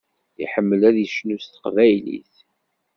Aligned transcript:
Iḥemmel 0.43 0.81
ad 0.89 0.97
icnu 1.05 1.37
s 1.43 1.45
teqbaylit. 1.47 2.33